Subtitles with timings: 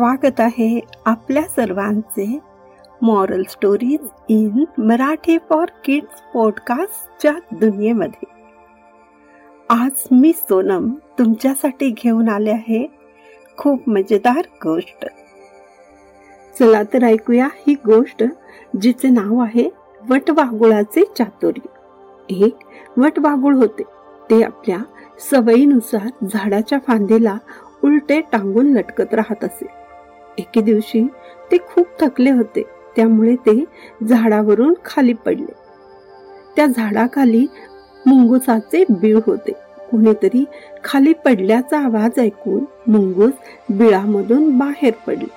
[0.00, 2.38] स्वागत आहे आपल्या सर्वांचे
[3.02, 8.24] moral stories in Marathi for kids पॉडकास्टच्या दुनियेमध्ये.
[9.70, 12.86] आज मी सोनम तुमच्यासाठी घेऊन आले आहे
[13.56, 15.06] खूप मजेदार गोष्ट.
[16.58, 18.24] चला तर ऐकूया ही गोष्ट
[18.80, 19.68] जिचे नाव आहे
[20.10, 21.66] वटवागुळाचे चातुर्य.
[22.28, 22.56] एक
[22.96, 23.82] वटवागुळ होते.
[24.30, 24.78] ते आपल्या
[25.30, 27.36] सवयीनुसार झाडाच्या फांदीला
[27.84, 29.79] उलटे टांगून लटकत राहत असे.
[30.38, 31.06] एके दिवशी
[31.52, 32.62] ते खूप थकले होते
[32.96, 33.64] त्यामुळे ते
[34.08, 35.52] झाडावरून खाली पडले.
[36.56, 37.46] त्या झाडाखाली
[38.06, 39.52] मुंगुसाचे बीळ होते.
[39.90, 40.44] कुणीतरी
[40.84, 43.32] खाली पडल्याचा आवाज ऐकून मुंगूस
[43.70, 45.28] बिळामधून बाहेर पडले.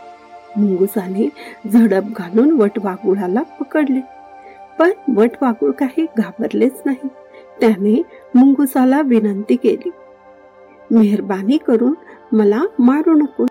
[0.57, 1.29] मुंगुसाने
[1.73, 3.99] झडप घालून वटवाकुळाला पकडले.
[4.79, 7.07] पण वटवागुळ काही घाबरलेच नाही.
[7.61, 8.01] त्याने
[8.35, 9.89] मुंगुसाला विनंती केली
[10.91, 11.93] मेहरबानी करून
[12.31, 13.45] मला मारू नको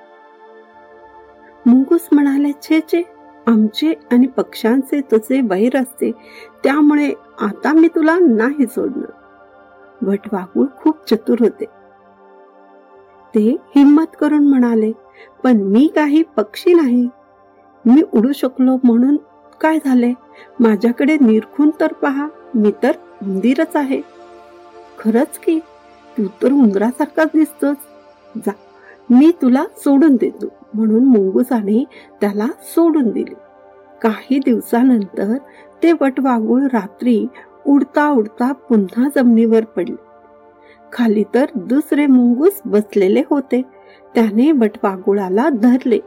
[1.67, 3.03] मुंगूस म्हणाले छे छे
[3.47, 6.11] आमचे आणि पक्ष्यांचे तुझे वैर असते
[6.65, 9.11] त्यामुळे आता मी तुला नाही सोडणार
[10.03, 11.65] भटवाकूळ खूप चतुर होते.
[13.35, 14.93] ते हिम्मत करून म्हणाले
[15.45, 17.09] पण मी काही पक्षी नाही.
[17.85, 19.17] मी उडू शकलो म्हणून
[19.61, 20.13] काय झाले?
[20.61, 24.01] माझ्याकडे निरखून तर पहा मी तर उंदीरच आहे.
[24.99, 25.59] खरंच की
[26.19, 27.77] तू तर उंदरासारखाच दिसतोस.
[28.35, 28.53] जा
[29.11, 30.47] मी तुला सोडून देतो.
[30.75, 31.85] म्हणून मुंगुसाने
[32.21, 33.35] त्याला सोडून दिले.
[34.03, 35.37] काही दिवसानंतर
[35.83, 37.27] ते वटवागुळ रात्री
[37.67, 39.97] उडता उडता पुन्हा जमिनीवर पडले.
[40.93, 43.63] खाली तर दुसरे मुंगूस बसलेले होते.
[44.15, 45.99] त्याने वटवागुळाला धरले.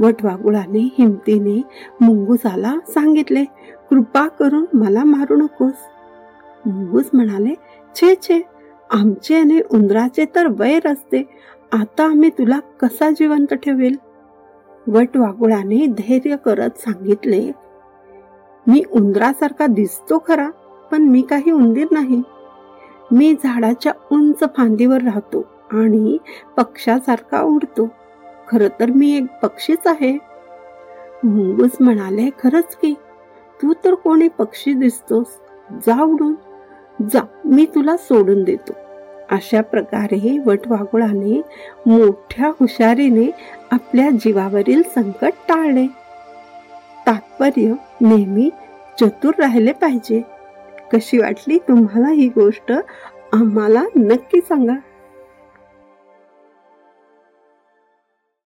[0.00, 1.62] वटवागुळाने हिमतीने
[2.00, 3.44] मुंगुसाला सांगितले
[3.90, 5.72] कृपा करून मला मारू नकोस.
[6.66, 7.54] मुंगूस म्हणाले
[7.94, 8.42] छे छे
[8.90, 11.22] आमचे आणि उंदराचे तर वैर असते.
[11.72, 13.96] आता आम्ही तुला कसा जिवंत ठेवेल?
[14.86, 17.52] वटवागुळाने धैर्य करत सांगितले
[18.66, 20.48] मी उंदरासारखा दिसतो खरा
[20.90, 22.22] पण मी काही उंदीर नाही.
[23.12, 26.18] मी झाडाच्या उंच फांदीवर राहतो आणि
[26.56, 27.88] पक्षासारखा उडतो.
[28.48, 30.12] खर तर मी एक पक्षीच आहे.
[31.24, 32.94] मुंगूस म्हणाले खरंच की
[33.62, 35.26] तू तर कोणी पक्षी दिसतोस.
[35.86, 36.34] जा उडून.
[37.12, 38.72] जा मी तुला सोडून देतो.
[39.30, 41.42] अशा प्रकारे वटवागुळाने
[41.86, 43.30] मोठ्या हुशारीने
[43.70, 45.86] आपल्या जीवावरील संकट टाळले.
[47.06, 48.50] तात्पर्य नेहमी
[49.00, 50.22] चतुर राहिले पाहिजे.
[50.92, 52.72] कशी वाटली तुम्हाला ही गोष्ट?
[53.32, 54.74] आम्हाला नक्की सांगा.